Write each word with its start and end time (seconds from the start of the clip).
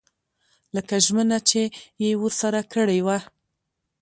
لکه 0.75 0.95
ژمنه 1.05 1.37
چې 1.49 1.61
یې 2.03 2.11
ورسره 2.21 2.61
کړې 2.73 2.99
وه. 3.05 3.17